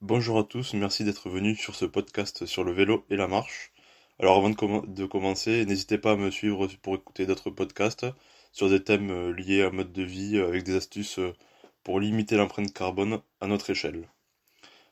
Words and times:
Bonjour 0.00 0.38
à 0.38 0.44
tous, 0.44 0.74
merci 0.74 1.02
d'être 1.02 1.28
venus 1.28 1.58
sur 1.58 1.74
ce 1.74 1.84
podcast 1.84 2.46
sur 2.46 2.62
le 2.62 2.70
vélo 2.70 3.04
et 3.10 3.16
la 3.16 3.26
marche. 3.26 3.72
Alors 4.20 4.36
avant 4.36 4.50
de, 4.50 5.06
commencer, 5.06 5.66
n'hésitez 5.66 5.98
pas 5.98 6.12
à 6.12 6.16
me 6.16 6.30
suivre 6.30 6.68
pour 6.82 6.94
écouter 6.94 7.26
d'autres 7.26 7.50
podcasts 7.50 8.06
sur 8.52 8.70
des 8.70 8.84
thèmes 8.84 9.10
euh, 9.10 9.32
liés 9.32 9.62
à 9.62 9.72
mode 9.72 9.92
de 9.92 10.04
vie 10.04 10.36
euh, 10.36 10.46
avec 10.46 10.62
des 10.62 10.76
astuces 10.76 11.18
euh, 11.18 11.34
pour 11.82 11.98
limiter 11.98 12.36
l'empreinte 12.36 12.72
carbone 12.72 13.20
à 13.40 13.48
notre 13.48 13.70
échelle. 13.70 14.08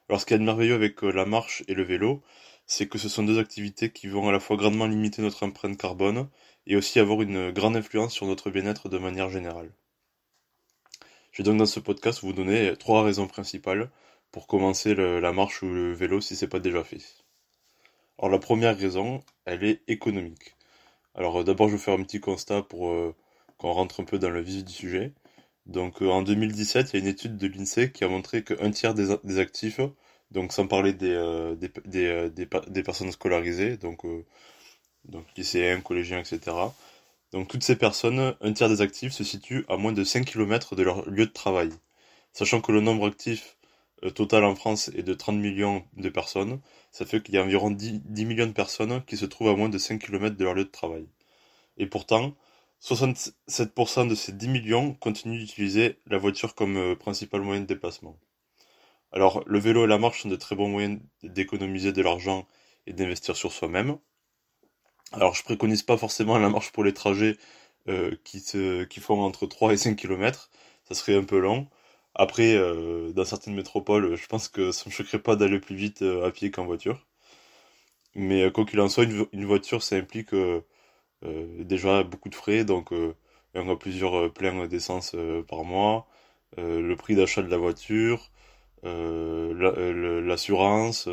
Alors 0.09 0.21
ce 0.21 0.27
qui 0.27 0.35
est 0.35 0.39
de 0.39 0.43
merveilleux 0.43 0.75
avec 0.75 1.01
la 1.03 1.25
marche 1.25 1.63
et 1.69 1.75
le 1.75 1.85
vélo, 1.85 2.25
c'est 2.67 2.89
que 2.89 2.99
ce 2.99 3.09
sont 3.09 3.23
deux 3.23 3.39
activités 3.39 3.91
qui 3.91 4.09
vont 4.09 4.29
à 4.29 4.33
la 4.33 4.41
fois 4.41 4.57
grandement 4.57 4.89
limiter 4.89 5.23
notre 5.23 5.45
empreinte 5.47 5.79
carbone 5.79 6.29
et 6.67 6.75
aussi 6.75 6.99
avoir 6.99 7.23
une 7.23 7.53
grande 7.53 7.77
influence 7.77 8.13
sur 8.13 8.27
notre 8.27 8.51
bien-être 8.51 8.89
de 8.89 8.99
manière 8.99 9.31
générale. 9.31 9.71
Je 11.31 11.43
vais 11.43 11.45
donc 11.45 11.59
dans 11.59 11.67
ce 11.67 11.79
podcast 11.79 12.23
vous 12.23 12.33
donner 12.33 12.77
trois 12.77 13.05
raisons 13.05 13.29
principales 13.29 13.89
pour 14.33 14.47
commencer 14.47 14.95
la 14.95 15.33
marche 15.33 15.63
ou 15.63 15.67
le 15.73 15.93
vélo 15.95 16.21
si 16.21 16.37
c'est 16.37 16.49
pas 16.49 16.61
déjà 16.61 16.85
fait. 16.85 17.01
Alors 18.19 18.31
la 18.31 18.39
première 18.39 18.79
raison, 18.79 19.23
elle 19.45 19.65
est 19.65 19.83
économique. 19.89 20.57
Alors 21.15 21.41
euh, 21.41 21.45
d'abord 21.45 21.69
je 21.69 21.75
vais 21.77 21.83
faire 21.83 21.95
un 21.95 22.03
petit 22.03 22.21
constat 22.21 22.63
pour 22.63 22.91
euh, 22.91 23.15
qu'on 23.59 23.73
rentre 23.73 24.01
un 24.01 24.05
peu 24.05 24.19
dans 24.19 24.31
le 24.31 24.41
vif 24.41 24.65
du 24.65 24.73
sujet. 24.73 25.13
Donc 25.67 26.03
euh, 26.03 26.11
en 26.11 26.23
2017, 26.23 26.91
il 26.93 26.97
y 26.97 27.01
a 27.01 27.01
une 27.01 27.09
étude 27.11 27.37
de 27.37 27.47
l'INSEE 27.49 27.93
qui 27.93 28.05
a 28.05 28.09
montré 28.09 28.45
qu'un 28.45 28.71
tiers 28.71 28.95
des, 28.95 29.39
actifs, 29.39 29.81
donc 30.31 30.53
sans 30.53 30.67
parler 30.67 30.93
des, 30.93 31.57
des, 31.87 32.31
des, 32.31 32.83
personnes 32.83 33.13
scolarisées, 33.13 33.77
donc, 33.77 34.03
donc 35.05 35.27
lycéens, 35.37 35.81
collégiens, 35.81 36.21
etc. 36.21 36.57
Donc 37.33 37.49
toutes 37.49 37.65
ces 37.65 37.77
personnes, 37.77 38.37
un 38.41 38.53
tiers 38.53 38.69
des 38.69 38.81
actifs 38.81 39.13
se 39.13 39.25
situent 39.25 39.65
à 39.69 39.77
moins 39.77 39.93
de 39.93 40.05
5 40.05 40.25
km 40.25 40.77
de 40.77 40.83
leur 40.83 41.09
lieu 41.09 41.27
de 41.27 41.33
travail. 41.33 41.71
Sachant 42.33 42.61
que 42.61 42.73
le 42.73 42.81
nombre 42.81 43.07
actif 43.09 43.57
le 44.03 44.11
total 44.11 44.45
en 44.45 44.55
France 44.55 44.91
est 44.95 45.03
de 45.03 45.15
30 45.15 45.37
millions 45.37 45.85
de 45.97 46.09
personnes. 46.09 46.61
Ça 46.91 47.07
fait 47.07 47.23
qu'il 47.23 47.35
y 47.35 47.39
a 47.39 47.43
environ 47.43 47.71
10, 47.71 48.03
millions 48.25 48.47
de 48.47 48.53
personnes 48.53 49.03
qui 49.05 49.17
se 49.17 49.25
trouvent 49.25 49.49
à 49.49 49.57
moins 49.57 49.69
de 49.69 49.79
5 49.79 50.01
km 50.01 50.37
de 50.37 50.45
leur 50.45 50.55
lieu 50.55 50.65
de 50.65 50.71
travail. 50.71 51.07
Et 51.79 51.87
pourtant, 51.87 52.37
67% 52.83 54.09
de 54.09 54.15
ces 54.15 54.33
10 54.33 54.49
millions 54.49 54.95
continuent 54.95 55.39
d'utiliser 55.39 55.99
la 56.07 56.19
voiture 56.19 56.55
comme 56.55 56.77
euh, 56.77 56.95
principal 56.95 57.41
moyen 57.41 57.63
de 57.63 57.67
déplacement. 57.67 58.19
Alors, 59.13 59.43
le 59.47 59.59
vélo 59.59 59.85
et 59.85 59.87
la 59.89 59.99
marche 59.99 60.23
sont 60.23 60.29
de 60.29 60.37
très 60.37 60.57
bons 60.57 60.69
moyens 60.69 61.01
d'économiser 61.23 61.93
de 61.93 62.03
l'argent 62.03 62.47
et 62.87 62.93
d'investir 62.93 63.35
sur 63.37 63.53
soi-même. 63.53 63.99
Alors, 65.13 65.35
je 65.35 65.43
préconise 65.43 65.83
pas 65.83 65.97
forcément 65.97 66.39
la 66.39 66.51
marche 66.51 66.71
pour 66.73 66.85
les 66.85 66.93
trajets 66.93 67.37
euh, 67.89 68.15
qui, 68.25 68.43
qui 68.43 69.01
font 69.01 69.23
entre 69.23 69.47
3 69.47 69.73
et 69.73 69.77
5 69.77 69.97
km. 69.97 70.51
Ça 70.85 70.95
serait 70.95 71.17
un 71.17 71.25
peu 71.25 71.39
long. 71.39 71.69
Après, 72.19 72.55
euh, 72.57 73.13
dans 73.13 73.25
certaines 73.27 73.55
métropoles, 73.55 74.17
je 74.17 74.27
pense 74.27 74.49
que 74.49 74.73
ça 74.73 74.85
me 74.87 74.91
choquerait 74.91 75.19
pas 75.19 75.37
d'aller 75.37 75.61
plus 75.61 75.77
vite 75.77 76.01
euh, 76.03 76.27
à 76.27 76.31
pied 76.31 76.51
qu'en 76.51 76.65
voiture. 76.65 77.07
Mais 78.15 78.45
euh, 78.45 78.51
quoi 78.51 78.65
qu'il 78.65 78.81
en 78.81 78.89
soit, 78.89 79.05
une, 79.05 79.45
voiture, 79.45 79.83
ça 79.83 79.97
implique 79.97 80.35
déjà 81.23 82.03
beaucoup 82.03 82.29
de 82.29 82.35
frais, 82.35 82.65
donc 82.65 82.93
on 83.55 83.69
a 83.71 83.77
plusieurs 83.77 84.33
pleins 84.33 84.67
d'essence 84.67 85.15
par 85.49 85.65
mois, 85.65 86.07
le 86.57 86.95
prix 86.95 87.15
d'achat 87.17 87.43
de 87.43 87.51
la 87.51 87.59
voiture, 87.59 88.31
l'assurance, 90.23 91.09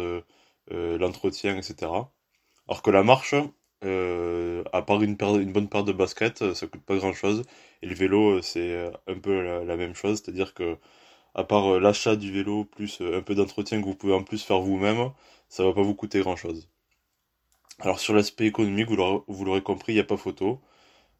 l'entretien, 0.69 1.57
etc. 1.57 1.91
Alors 2.67 2.81
que 2.83 2.91
la 2.91 3.03
marche, 3.03 3.35
à 3.83 4.81
part 4.81 5.01
une, 5.03 5.15
bonne 5.15 5.69
paire 5.69 5.83
de 5.83 5.91
baskets, 5.93 6.53
ça 6.53 6.67
coûte 6.67 6.83
pas 6.83 6.95
grand 6.97 7.13
chose. 7.13 7.43
Et 7.81 7.87
le 7.87 7.95
vélo, 7.95 8.41
c'est 8.41 8.91
un 9.07 9.19
peu 9.19 9.63
la 9.65 9.77
même 9.77 9.95
chose, 9.95 10.21
c'est-à-dire 10.23 10.53
que 10.53 10.77
à 11.35 11.43
part 11.43 11.73
euh, 11.73 11.79
l'achat 11.79 12.15
du 12.15 12.31
vélo 12.31 12.65
plus 12.65 13.01
euh, 13.01 13.17
un 13.19 13.21
peu 13.21 13.35
d'entretien 13.35 13.79
que 13.81 13.85
vous 13.85 13.95
pouvez 13.95 14.13
en 14.13 14.23
plus 14.23 14.43
faire 14.43 14.59
vous-même, 14.59 15.11
ça 15.49 15.63
va 15.63 15.73
pas 15.73 15.81
vous 15.81 15.95
coûter 15.95 16.19
grand-chose. 16.21 16.69
Alors 17.79 17.99
sur 17.99 18.13
l'aspect 18.13 18.45
économique, 18.47 18.89
vous 18.89 19.45
l'aurez 19.45 19.61
compris, 19.63 19.93
il 19.93 19.95
n'y 19.95 20.01
a 20.01 20.05
pas 20.05 20.17
photo. 20.17 20.61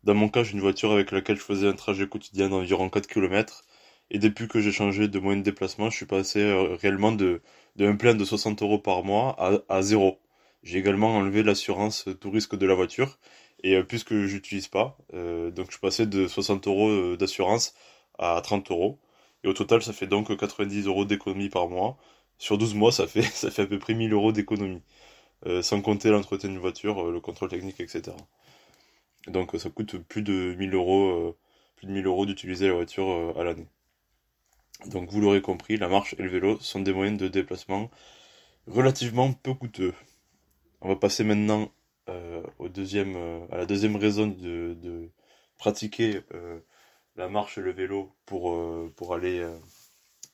Dans 0.04 0.16
mon 0.16 0.30
cas, 0.30 0.44
j'ai 0.44 0.54
une 0.54 0.62
voiture 0.62 0.92
avec 0.92 1.12
laquelle 1.12 1.38
je 1.38 1.44
faisais 1.44 1.68
un 1.68 1.74
trajet 1.74 2.08
quotidien 2.08 2.50
d'environ 2.50 2.90
4 2.90 3.08
km. 3.08 3.66
Et 4.12 4.20
depuis 4.20 4.48
que 4.48 4.62
j'ai 4.62 4.72
changé 4.72 5.08
de 5.08 5.20
moyen 5.20 5.40
de 5.40 5.44
déplacement, 5.44 5.90
je 5.90 5.98
suis 5.98 6.06
passé 6.06 6.40
euh, 6.42 6.76
réellement 6.76 7.12
de, 7.14 7.42
un 7.80 7.96
plein 7.96 8.16
de 8.16 8.26
60 8.26 8.62
euros 8.64 8.80
par 8.80 9.04
mois 9.04 9.36
à 9.70 9.82
zéro. 9.82 10.20
J'ai 10.64 10.80
également 10.80 11.18
enlevé 11.18 11.44
l'assurance 11.44 12.08
tout 12.20 12.32
risque 12.32 12.56
de 12.56 12.66
la 12.66 12.74
voiture. 12.76 13.20
Et 13.66 13.82
puisque 13.84 14.14
j'utilise 14.26 14.68
pas, 14.68 14.98
donc 15.14 15.72
je 15.72 15.78
passé 15.80 16.06
de 16.06 16.28
60 16.28 16.68
euros 16.68 17.16
d'assurance 17.16 17.74
à 18.20 18.42
30 18.42 18.72
euros. 18.72 19.00
Et 19.44 19.48
au 19.48 19.54
total, 19.54 19.82
ça 19.82 19.94
fait 19.94 20.08
donc 20.08 20.36
90 20.36 20.88
euros 20.88 21.06
d'économie 21.06 21.50
par 21.50 21.70
mois. 21.70 21.98
Sur 22.38 22.58
12 22.58 22.76
mois, 22.76 22.92
ça 22.92 23.08
fait, 23.08 23.22
ça 23.42 23.52
fait 23.52 23.64
à 23.64 23.66
peu 23.66 23.80
près 23.80 23.94
1000 23.94 24.14
euros 24.14 24.32
d'économie. 24.32 24.82
Euh, 25.46 25.62
sans 25.62 25.82
compter 25.82 26.10
l'entretien 26.10 26.50
d'une 26.50 26.60
voiture, 26.60 27.08
euh, 27.08 27.12
le 27.12 27.20
contrôle 27.20 27.50
technique, 27.50 27.80
etc. 27.82 28.16
Donc 29.28 29.52
ça 29.60 29.70
coûte 29.70 29.98
plus 29.98 30.22
de 30.22 30.56
1000 30.58 30.74
euros, 30.74 31.10
euh, 31.10 31.38
plus 31.76 31.88
de 31.88 31.92
1000 31.92 32.06
euros 32.06 32.26
d'utiliser 32.26 32.68
la 32.68 32.74
voiture 32.74 33.34
à 33.38 33.44
l'année. 33.44 33.68
Donc 34.88 35.12
vous 35.12 35.22
l'aurez 35.22 35.42
compris, 35.42 35.78
la 35.78 35.90
marche 35.90 36.16
et 36.18 36.24
le 36.24 36.30
vélo 36.30 36.60
sont 36.60 36.80
des 36.80 36.94
moyens 36.94 37.18
de 37.18 37.28
déplacement 37.28 37.90
relativement 38.68 39.34
peu 39.34 39.54
coûteux. 39.54 39.94
On 40.84 40.90
va 40.90 40.96
passer 40.96 41.24
maintenant 41.24 41.72
au 42.60 42.70
deuxième, 42.70 43.16
à 43.52 43.58
la 43.58 43.66
deuxième 43.66 43.96
raison 43.96 44.28
de, 44.28 45.10
pratiquer 45.58 46.22
la 47.16 47.30
marche 47.30 47.58
et 47.58 47.62
le 47.62 47.72
vélo 47.72 48.12
pour, 48.26 48.52
euh, 48.54 48.92
pour 48.96 49.14
aller 49.14 49.40
euh, 49.40 49.56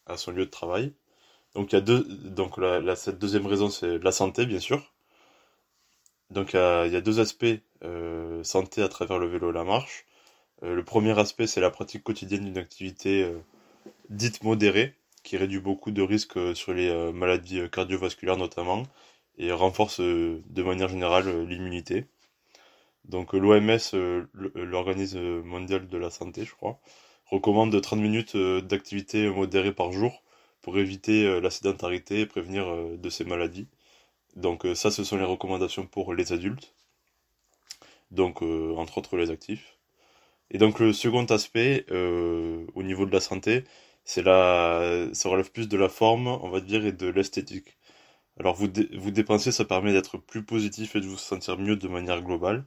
à 0.05 0.17
son 0.17 0.31
lieu 0.31 0.45
de 0.45 0.51
travail. 0.51 0.93
Donc 1.55 1.71
il 1.71 1.75
y 1.75 1.77
a 1.77 1.81
deux, 1.81 2.03
donc 2.03 2.55
cette 2.95 3.19
deuxième 3.19 3.47
raison 3.47 3.69
c'est 3.69 3.97
la 3.99 4.11
santé 4.11 4.45
bien 4.45 4.59
sûr. 4.59 4.93
Donc 6.29 6.53
il 6.53 6.57
y 6.57 6.95
a, 6.95 7.01
deux 7.01 7.19
aspects 7.19 7.45
euh, 7.83 8.43
santé 8.43 8.83
à 8.83 8.87
travers 8.87 9.17
le 9.17 9.27
vélo 9.27 9.49
et 9.49 9.53
la 9.53 9.63
marche. 9.63 10.05
le 10.61 10.83
premier 10.83 11.17
aspect 11.17 11.47
c'est 11.47 11.61
la 11.61 11.71
pratique 11.71 12.03
quotidienne 12.03 12.45
d'une 12.45 12.57
activité 12.57 13.27
dite 14.09 14.43
modérée 14.43 14.95
qui 15.23 15.37
réduit 15.37 15.59
beaucoup 15.59 15.91
de 15.91 16.01
risques 16.01 16.55
sur 16.55 16.73
les 16.73 17.11
maladies 17.13 17.61
cardiovasculaires 17.71 18.37
notamment 18.37 18.83
et 19.39 19.51
renforce 19.51 19.99
de 20.01 20.63
manière 20.63 20.89
générale 20.89 21.45
l'immunité. 21.47 22.05
Donc 23.09 23.33
euh, 23.33 23.39
l'OMS, 23.39 23.79
euh, 23.95 24.25
euh, 24.35 24.65
l'organisme 24.65 25.41
mondial 25.41 25.87
de 25.87 25.97
la 25.97 26.09
santé, 26.11 26.45
je 26.45 26.53
crois, 26.53 26.79
recommande 27.25 27.79
30 27.79 27.99
minutes 27.99 28.37
d'activité 28.37 29.27
modérée 29.29 29.73
par 29.73 29.91
jour 29.91 30.23
pour 30.61 30.77
éviter 30.77 31.39
la 31.41 31.49
sédentarité 31.49 32.21
et 32.21 32.25
prévenir 32.25 32.65
de 32.97 33.09
ces 33.09 33.23
maladies. 33.23 33.67
Donc 34.35 34.65
ça, 34.75 34.91
ce 34.91 35.03
sont 35.03 35.17
les 35.17 35.23
recommandations 35.25 35.85
pour 35.85 36.13
les 36.13 36.33
adultes, 36.33 36.73
donc 38.11 38.41
entre 38.41 38.97
autres 38.97 39.15
les 39.17 39.31
actifs. 39.31 39.77
Et 40.51 40.57
donc 40.57 40.79
le 40.79 40.91
second 40.91 41.25
aspect 41.25 41.85
au 41.91 42.83
niveau 42.83 43.05
de 43.05 43.11
la 43.11 43.21
santé, 43.21 43.63
c'est 44.05 44.23
ça 44.23 45.29
relève 45.29 45.51
plus 45.51 45.69
de 45.69 45.77
la 45.77 45.89
forme, 45.89 46.27
on 46.27 46.49
va 46.49 46.61
dire, 46.61 46.85
et 46.85 46.91
de 46.91 47.07
l'esthétique. 47.07 47.77
Alors 48.39 48.55
vous, 48.55 48.67
vous 48.97 49.11
dépenser, 49.11 49.51
ça 49.51 49.65
permet 49.65 49.93
d'être 49.93 50.17
plus 50.17 50.43
positif 50.43 50.95
et 50.95 51.01
de 51.01 51.05
vous 51.05 51.17
sentir 51.17 51.57
mieux 51.57 51.75
de 51.75 51.87
manière 51.87 52.21
globale. 52.21 52.65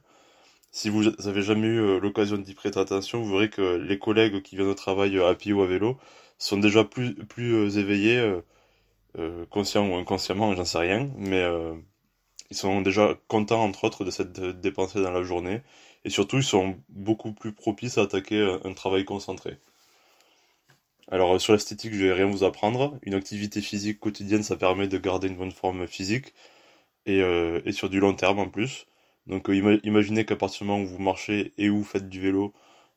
Si 0.71 0.89
vous 0.89 1.07
avez 1.27 1.43
jamais 1.43 1.67
eu 1.67 1.79
euh, 1.79 1.99
l'occasion 1.99 2.37
d'y 2.37 2.53
prêter 2.55 2.79
attention, 2.79 3.23
vous 3.23 3.31
verrez 3.31 3.49
que 3.49 3.77
les 3.77 3.99
collègues 3.99 4.41
qui 4.43 4.55
viennent 4.57 4.69
au 4.69 4.75
travail 4.75 5.17
euh, 5.17 5.29
à 5.29 5.35
pied 5.35 5.53
ou 5.53 5.61
à 5.63 5.67
vélo 5.67 5.97
sont 6.39 6.57
déjà 6.57 6.83
plus, 6.83 7.15
plus 7.15 7.53
euh, 7.53 7.79
éveillés, 7.79 8.41
conscients 9.49 9.87
ou 9.89 9.95
inconsciemment, 9.95 10.55
j'en 10.55 10.65
sais 10.65 10.79
rien, 10.79 11.09
mais 11.17 11.43
ils 12.49 12.57
sont 12.57 12.81
déjà 12.81 13.15
contents, 13.27 13.63
entre 13.63 13.83
autres, 13.85 14.05
de 14.05 14.11
cette 14.11 14.39
dépensée 14.61 15.01
dans 15.01 15.11
la 15.11 15.23
journée. 15.23 15.61
Et 16.05 16.09
surtout, 16.09 16.37
ils 16.37 16.43
sont 16.43 16.77
beaucoup 16.89 17.33
plus 17.33 17.53
propices 17.53 17.97
à 17.97 18.03
attaquer 18.03 18.57
un 18.63 18.73
travail 18.73 19.05
concentré. 19.05 19.57
Alors, 21.09 21.39
sur 21.39 21.53
l'esthétique, 21.53 21.93
je 21.93 22.05
vais 22.05 22.13
rien 22.13 22.25
vous 22.25 22.43
apprendre. 22.43 22.97
Une 23.03 23.13
activité 23.13 23.61
physique 23.61 23.99
quotidienne, 23.99 24.43
ça 24.43 24.55
permet 24.55 24.87
de 24.87 24.97
garder 24.97 25.27
une 25.27 25.37
bonne 25.37 25.51
forme 25.51 25.87
physique. 25.87 26.33
Et, 27.05 27.19
et 27.19 27.71
sur 27.73 27.89
du 27.89 27.99
long 27.99 28.13
terme 28.13 28.39
en 28.39 28.47
plus. 28.49 28.87
Donc 29.27 29.49
euh, 29.49 29.79
imaginez 29.83 30.25
qu'à 30.25 30.35
partir 30.35 30.59
du 30.59 30.67
moment 30.67 30.83
où 30.83 30.87
vous 30.87 30.99
marchez 31.01 31.53
et 31.57 31.69
où 31.69 31.77
vous 31.77 31.83
faites 31.83 32.09
du 32.09 32.19
vélo 32.19 32.53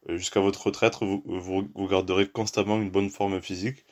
euh, 0.09 0.17
jusqu'à 0.17 0.41
votre 0.41 0.67
retraite, 0.67 0.97
vous, 1.01 1.69
garderez 1.89 2.29
constamment 2.29 2.77
une 2.77 2.91
bonne 2.91 3.11
forme 3.11 3.41
physique, 3.41 3.85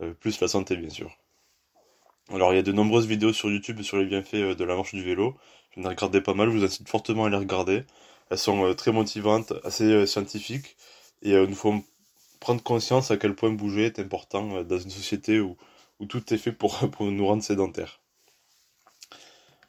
euh, 0.00 0.14
plus 0.14 0.40
la 0.40 0.48
santé 0.48 0.76
bien 0.76 0.90
sûr. 0.90 1.10
Alors 2.30 2.52
il 2.52 2.56
y 2.56 2.58
a 2.60 2.62
de 2.62 2.72
nombreuses 2.72 3.06
vidéos 3.06 3.32
sur 3.32 3.50
YouTube 3.50 3.82
sur 3.82 3.96
les 3.96 4.06
bienfaits 4.06 4.56
de 4.56 4.64
la 4.64 4.76
marche 4.76 4.94
du 4.94 5.02
vélo. 5.02 5.36
Je 5.76 5.80
ai 5.80 5.88
regardé 5.88 6.20
pas 6.20 6.34
mal, 6.34 6.50
je 6.50 6.56
vous 6.58 6.64
incite 6.64 6.88
fortement 6.88 7.24
à 7.24 7.30
les 7.30 7.36
regarder. 7.36 7.84
Elles 8.30 8.38
sont 8.38 8.74
très 8.74 8.92
motivantes, 8.92 9.52
assez 9.64 10.06
scientifiques, 10.06 10.76
et 11.22 11.32
nous 11.32 11.54
faut 11.54 11.82
prendre 12.40 12.62
conscience 12.62 13.10
à 13.10 13.18
quel 13.18 13.34
point 13.34 13.50
bouger 13.50 13.84
est 13.84 13.98
important 13.98 14.64
dans 14.64 14.78
une 14.78 14.90
société 14.90 15.40
où, 15.40 15.56
tout 16.08 16.32
est 16.32 16.38
fait 16.38 16.52
pour, 16.52 16.88
nous 17.00 17.26
rendre 17.26 17.42
sédentaires. 17.42 18.00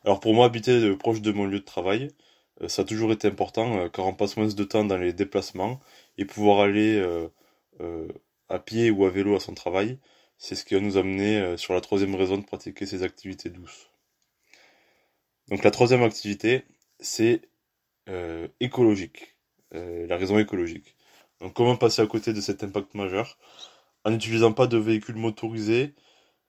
Alors 0.03 0.19
pour 0.19 0.33
moi, 0.33 0.47
habiter 0.47 0.95
proche 0.95 1.21
de 1.21 1.31
mon 1.31 1.45
lieu 1.45 1.59
de 1.59 1.65
travail, 1.65 2.09
euh, 2.62 2.68
ça 2.68 2.81
a 2.83 2.85
toujours 2.85 3.12
été 3.12 3.27
important 3.27 3.77
euh, 3.77 3.89
car 3.89 4.06
on 4.07 4.13
passe 4.13 4.38
moins 4.38 4.47
de 4.47 4.63
temps 4.63 4.85
dans 4.85 4.97
les 4.97 5.13
déplacements 5.13 5.79
et 6.18 6.25
pouvoir 6.25 6.62
aller 6.62 6.97
euh, 7.00 8.07
à 8.50 8.59
pied 8.59 8.91
ou 8.91 9.06
à 9.06 9.09
vélo 9.09 9.35
à 9.35 9.39
son 9.39 9.53
travail, 9.53 10.00
c'est 10.38 10.56
ce 10.56 10.65
qui 10.65 10.74
va 10.74 10.79
nous 10.79 10.97
amener 10.97 11.57
sur 11.57 11.74
la 11.74 11.81
troisième 11.81 12.15
raison 12.15 12.38
de 12.38 12.44
pratiquer 12.44 12.85
ces 12.85 13.03
activités 13.03 13.50
douces. 13.50 13.89
Donc 15.50 15.63
la 15.63 15.71
troisième 15.71 16.03
activité, 16.03 16.63
c'est 17.00 17.41
écologique, 18.59 19.35
la 19.71 20.17
raison 20.17 20.39
écologique. 20.39 20.95
Donc 21.41 21.53
comment 21.53 21.75
passer 21.75 22.01
à 22.01 22.07
côté 22.07 22.33
de 22.33 22.41
cet 22.41 22.63
impact 22.63 22.93
majeur? 22.95 23.38
En 24.05 24.11
n'utilisant 24.11 24.53
pas 24.53 24.67
de 24.67 24.77
véhicules 24.77 25.15
motorisés 25.15 25.93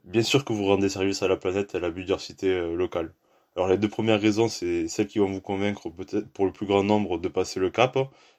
Bien 0.04 0.22
sûr 0.22 0.44
que 0.44 0.52
vous 0.52 0.66
rendez 0.66 0.88
service 0.88 1.22
à 1.22 1.28
la 1.28 1.36
planète 1.36 1.74
et 1.74 1.78
à 1.78 1.80
la 1.80 1.90
biodiversité 1.90 2.60
locale. 2.74 3.14
Alors 3.56 3.68
les 3.68 3.78
deux 3.78 3.88
premières 3.88 4.20
raisons, 4.20 4.48
c'est 4.48 4.88
celles 4.88 5.06
qui 5.08 5.18
vont 5.18 5.30
vous 5.30 5.40
convaincre 5.40 5.90
peut-être 5.90 6.28
pour 6.32 6.46
le 6.46 6.52
plus 6.52 6.66
grand 6.66 6.82
nombre 6.82 7.18
de 7.18 7.28
passer 7.28 7.60
le 7.60 7.70
cap, 7.70 7.98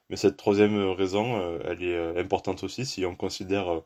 mais 0.09 0.15
cette 0.15 0.37
troisième 0.37 0.77
raison, 0.91 1.39
euh, 1.39 1.59
elle 1.65 1.83
est 1.83 1.95
euh, 1.95 2.19
importante 2.19 2.63
aussi 2.63 2.85
si 2.85 3.05
on 3.05 3.15
considère 3.15 3.69
euh, 3.71 3.79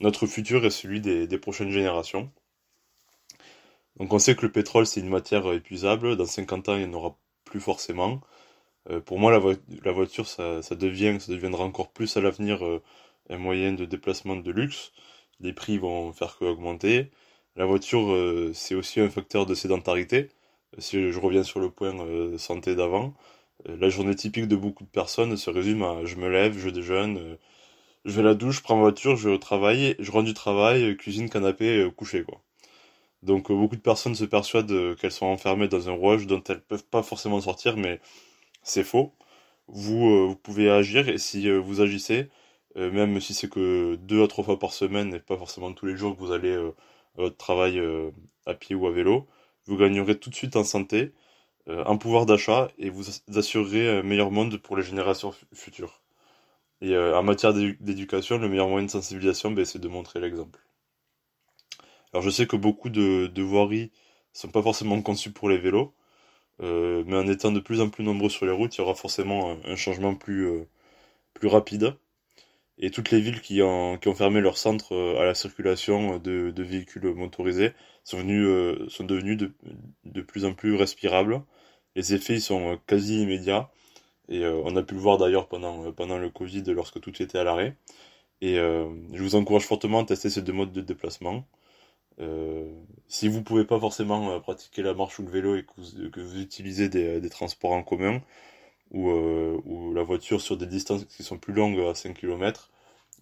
notre 0.00 0.26
futur 0.26 0.64
et 0.64 0.70
celui 0.70 1.00
des, 1.00 1.38
prochaines 1.38 1.70
générations. 1.70 2.30
Donc 3.96 4.12
on 4.12 4.18
sait 4.18 4.34
que 4.34 4.42
le 4.46 4.52
pétrole 4.52 4.86
c'est 4.86 5.00
une 5.00 5.08
matière 5.08 5.50
épuisable, 5.52 6.16
dans 6.16 6.26
50 6.26 6.68
ans 6.68 6.74
il 6.76 6.80
n'y 6.88 6.94
en 6.94 6.98
aura 6.98 7.16
plus 7.44 7.60
forcément. 7.60 8.20
Pour 9.04 9.18
moi 9.18 9.30
la, 9.32 9.92
voiture 9.92 10.26
ça, 10.28 10.60
devient, 10.72 11.18
ça 11.20 11.32
deviendra 11.32 11.64
encore 11.64 11.92
plus 11.92 12.16
à 12.16 12.20
l'avenir 12.20 12.62
un 13.30 13.38
moyen 13.38 13.72
de 13.72 13.84
déplacement 13.84 14.36
de 14.36 14.50
luxe. 14.50 14.92
Les 15.40 15.52
prix 15.52 15.78
vont 15.78 16.12
faire 16.12 16.36
qu'augmenter. 16.36 17.10
La 17.56 17.64
voiture 17.66 18.52
c'est 18.54 18.74
aussi 18.74 19.00
un 19.00 19.10
facteur 19.10 19.46
de 19.46 19.54
sédentarité 19.54 20.30
si 20.78 21.12
je 21.12 21.18
reviens 21.18 21.42
sur 21.42 21.60
le 21.60 21.70
point 21.70 21.98
euh, 22.00 22.38
santé 22.38 22.74
d'avant, 22.74 23.14
euh, 23.68 23.76
la 23.78 23.88
journée 23.88 24.14
typique 24.14 24.48
de 24.48 24.56
beaucoup 24.56 24.84
de 24.84 24.88
personnes 24.88 25.36
se 25.36 25.50
résume 25.50 25.82
à 25.82 26.04
je 26.04 26.16
me 26.16 26.28
lève, 26.28 26.58
je 26.58 26.70
déjeune, 26.70 27.18
euh, 27.18 27.36
je 28.04 28.12
vais 28.12 28.20
à 28.20 28.24
la 28.24 28.34
douche, 28.34 28.58
je 28.58 28.62
prends 28.62 28.76
ma 28.76 28.82
voiture, 28.82 29.16
je 29.16 29.28
vais 29.28 29.34
au 29.34 29.38
travail, 29.38 29.96
je 29.98 30.10
rentre 30.10 30.26
du 30.26 30.34
travail, 30.34 30.96
cuisine, 30.96 31.30
canapé, 31.30 31.88
coucher 31.96 32.24
quoi. 32.24 32.42
Donc 33.22 33.52
beaucoup 33.52 33.76
de 33.76 33.80
personnes 33.82 34.14
se 34.16 34.24
persuadent 34.24 34.96
qu'elles 34.96 35.12
sont 35.12 35.26
enfermées 35.26 35.68
dans 35.68 35.88
un 35.88 35.92
rouage 35.92 36.26
dont 36.26 36.42
elles 36.48 36.62
peuvent 36.62 36.86
pas 36.86 37.02
forcément 37.02 37.40
sortir, 37.40 37.76
mais 37.76 38.00
c'est 38.62 38.84
faux. 38.84 39.12
Vous, 39.68 40.28
vous 40.28 40.36
pouvez 40.36 40.70
agir 40.70 41.08
et 41.08 41.18
si 41.18 41.50
vous 41.50 41.80
agissez, 41.80 42.28
même 42.76 43.20
si 43.20 43.34
c'est 43.34 43.48
que 43.48 43.96
deux 43.96 44.22
à 44.22 44.28
trois 44.28 44.44
fois 44.44 44.58
par 44.58 44.72
semaine 44.72 45.14
et 45.14 45.20
pas 45.20 45.36
forcément 45.36 45.72
tous 45.72 45.86
les 45.86 45.96
jours 45.96 46.16
que 46.16 46.20
vous 46.20 46.32
allez 46.32 46.54
à 46.54 47.22
votre 47.22 47.36
travail 47.36 47.80
à 48.46 48.54
pied 48.54 48.74
ou 48.74 48.86
à 48.86 48.92
vélo, 48.92 49.26
vous 49.66 49.76
gagnerez 49.76 50.18
tout 50.18 50.30
de 50.30 50.34
suite 50.34 50.56
en 50.56 50.64
santé, 50.64 51.12
euh, 51.68 51.84
en 51.84 51.96
pouvoir 51.98 52.26
d'achat 52.26 52.70
et 52.78 52.90
vous 52.90 53.04
assurerez 53.36 53.98
un 53.98 54.02
meilleur 54.02 54.30
monde 54.30 54.56
pour 54.58 54.76
les 54.76 54.82
générations 54.82 55.32
futures. 55.54 56.02
Et 56.80 56.94
euh, 56.94 57.16
en 57.16 57.22
matière 57.22 57.54
d'éducation, 57.54 58.38
le 58.38 58.48
meilleur 58.48 58.68
moyen 58.68 58.86
de 58.86 58.90
sensibilisation, 58.90 59.52
ben, 59.52 59.64
c'est 59.64 59.78
de 59.78 59.88
montrer 59.88 60.20
l'exemple. 60.20 60.60
Alors 62.12 62.22
je 62.22 62.30
sais 62.30 62.46
que 62.46 62.56
beaucoup 62.56 62.90
de, 62.90 63.26
de 63.28 63.42
voiries 63.42 63.92
sont 64.32 64.48
pas 64.48 64.62
forcément 64.62 65.00
conçues 65.02 65.32
pour 65.32 65.48
les 65.48 65.58
vélos, 65.58 65.94
euh, 66.62 67.02
mais 67.06 67.16
en 67.16 67.26
étant 67.28 67.52
de 67.52 67.60
plus 67.60 67.80
en 67.80 67.88
plus 67.90 68.04
nombreux 68.04 68.30
sur 68.30 68.46
les 68.46 68.52
routes, 68.52 68.76
il 68.76 68.78
y 68.80 68.84
aura 68.84 68.94
forcément 68.94 69.56
un, 69.64 69.76
changement 69.76 70.14
plus, 70.14 70.48
plus 71.34 71.48
rapide. 71.48 71.94
Et 72.78 72.90
toutes 72.90 73.10
les 73.10 73.20
villes 73.20 73.40
qui 73.40 73.62
ont, 73.62 73.98
fermé 74.14 74.40
leur 74.40 74.58
centre 74.58 74.96
à 75.18 75.24
la 75.24 75.34
circulation 75.34 76.18
de, 76.18 76.52
véhicules 76.62 77.04
motorisés 77.14 77.72
sont, 78.04 78.26
euh, 78.28 78.88
sont 78.88 79.04
devenus 79.04 79.38
de, 80.04 80.20
plus 80.22 80.44
en 80.44 80.54
plus 80.54 80.74
respirables. 80.74 81.42
Les 81.96 82.14
effets 82.14 82.40
sont 82.40 82.72
euh, 82.72 82.76
quasi 82.86 83.22
immédiats. 83.22 83.70
Et 84.28 84.44
euh, 84.44 84.60
on 84.64 84.76
a 84.76 84.82
pu 84.82 84.94
le 84.94 85.00
voir 85.00 85.18
d'ailleurs 85.18 85.48
pendant, 85.48 85.92
pendant 85.92 86.18
le 86.18 86.30
Covid 86.30 86.64
lorsque 86.68 87.00
tout 87.00 87.22
était 87.22 87.38
à 87.38 87.44
l'arrêt. 87.44 87.76
Et 88.40 88.56
je 88.56 89.22
vous 89.22 89.36
encourage 89.36 89.62
fortement 89.62 90.00
à 90.00 90.04
tester 90.04 90.28
ces 90.28 90.42
deux 90.42 90.52
modes 90.52 90.72
de 90.72 90.80
déplacement. 90.80 91.46
Si 93.08 93.28
vous 93.28 93.42
pouvez 93.42 93.64
pas 93.64 93.78
forcément 93.80 94.40
pratiquer 94.40 94.82
la 94.82 94.94
marche 94.94 95.18
ou 95.18 95.22
le 95.22 95.30
vélo 95.30 95.56
et 95.56 95.64
que 95.64 96.20
vous, 96.20 96.40
utilisez 96.40 96.88
des, 96.88 97.20
des, 97.20 97.30
transports 97.30 97.72
en 97.72 97.82
commun 97.82 98.22
ou, 98.92 99.92
la 99.94 100.02
voiture 100.02 100.40
sur 100.40 100.56
des 100.56 100.66
distances 100.66 101.04
qui 101.04 101.22
sont 101.22 101.38
plus 101.38 101.52
longues 101.52 101.80
à 101.80 101.94
5 101.94 102.14
km, 102.14 102.70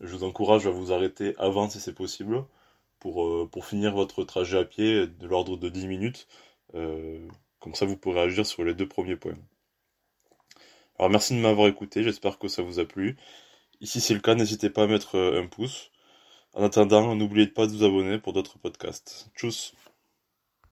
je 0.01 0.17
vous 0.17 0.25
encourage 0.25 0.67
à 0.67 0.71
vous 0.71 0.93
arrêter 0.93 1.35
avant 1.39 1.69
si 1.69 1.81
c'est 1.81 1.95
possible 1.95 2.45
pour, 3.01 3.25
euh, 3.25 3.49
pour 3.51 3.67
finir 3.67 3.95
votre 3.95 4.25
trajet 4.25 4.59
à 4.59 4.65
pied 4.65 5.07
de 5.07 5.27
l'ordre 5.27 5.57
de 5.57 5.69
10 5.69 5.87
minutes. 5.89 6.29
Euh, 6.75 7.27
comme 7.59 7.75
ça, 7.75 7.87
vous 7.87 7.97
pourrez 7.97 8.21
agir 8.21 8.47
sur 8.47 8.65
les 8.65 8.75
deux 8.75 8.89
premiers 8.89 9.17
points. 9.17 9.37
Alors 10.99 11.11
merci 11.11 11.35
de 11.35 11.41
m'avoir 11.41 11.67
écouté, 11.69 12.03
j'espère 12.03 12.39
que 12.39 12.49
ça 12.49 12.63
vous 12.63 12.79
a 12.79 12.85
plu. 12.85 13.17
Ici 13.81 14.01
c'est 14.01 14.15
le 14.15 14.21
cas, 14.21 14.35
n'hésitez 14.35 14.71
pas 14.71 14.85
à 14.85 14.87
mettre 14.87 15.17
euh, 15.17 15.43
un 15.43 15.47
pouce. 15.47 15.91
En 16.55 16.63
attendant, 16.63 17.17
n'oubliez 17.17 17.49
pas 17.49 17.67
de 17.67 17.73
vous 17.73 17.83
abonner 17.83 18.21
pour 18.21 18.33
d'autres 18.33 18.57
podcasts. 18.57 19.31
Tchuss 19.35 19.75